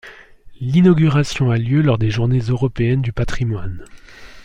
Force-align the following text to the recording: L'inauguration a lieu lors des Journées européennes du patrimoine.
L'inauguration 0.59 1.51
a 1.51 1.59
lieu 1.59 1.83
lors 1.83 1.99
des 1.99 2.09
Journées 2.09 2.39
européennes 2.39 3.03
du 3.03 3.13
patrimoine. 3.13 3.85